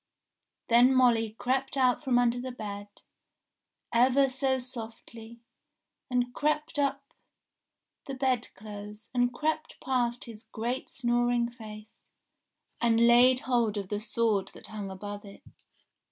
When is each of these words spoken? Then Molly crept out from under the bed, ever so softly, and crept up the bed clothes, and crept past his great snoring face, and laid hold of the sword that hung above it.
Then 0.67 0.95
Molly 0.95 1.35
crept 1.37 1.77
out 1.77 2.03
from 2.03 2.17
under 2.17 2.39
the 2.41 2.51
bed, 2.51 2.87
ever 3.93 4.29
so 4.29 4.57
softly, 4.57 5.41
and 6.09 6.33
crept 6.33 6.79
up 6.79 7.13
the 8.07 8.15
bed 8.15 8.47
clothes, 8.55 9.11
and 9.13 9.31
crept 9.31 9.79
past 9.79 10.23
his 10.23 10.45
great 10.45 10.89
snoring 10.89 11.51
face, 11.51 12.07
and 12.81 13.05
laid 13.05 13.41
hold 13.41 13.77
of 13.77 13.89
the 13.89 13.99
sword 13.99 14.47
that 14.55 14.65
hung 14.65 14.89
above 14.89 15.23
it. 15.23 15.43